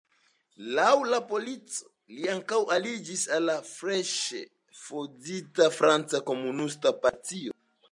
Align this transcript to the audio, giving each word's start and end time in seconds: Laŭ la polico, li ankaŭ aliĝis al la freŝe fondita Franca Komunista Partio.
Laŭ 0.77 0.93
la 1.09 1.19
polico, 1.31 1.91
li 2.13 2.25
ankaŭ 2.37 2.59
aliĝis 2.77 3.27
al 3.37 3.47
la 3.51 3.59
freŝe 3.73 4.43
fondita 4.81 5.71
Franca 5.79 6.25
Komunista 6.33 6.99
Partio. 7.07 7.59